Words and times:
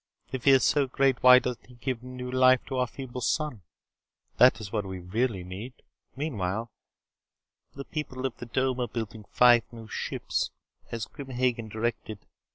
If 0.31 0.45
he 0.45 0.49
is 0.53 0.63
so 0.63 0.87
great, 0.87 1.21
why 1.21 1.37
doesn't 1.37 1.67
he 1.67 1.75
give 1.75 2.01
new 2.01 2.31
life 2.31 2.65
to 2.65 2.77
our 2.77 2.87
feeble 2.87 3.21
sun? 3.21 3.61
That 4.37 4.59
is 4.59 4.71
what 4.71 4.83
we 4.83 4.97
really 4.99 5.43
need. 5.43 5.73
Meanwhile, 6.15 6.71
the 7.75 7.85
people 7.85 8.25
of 8.25 8.35
the 8.37 8.47
Dome 8.47 8.79
are 8.79 8.87
building 8.87 9.25
five 9.29 9.61
new 9.71 9.87
ships, 9.87 10.49
as 10.91 11.05
Grim 11.05 11.29
Hagen 11.29 11.69
directed. 11.69 12.25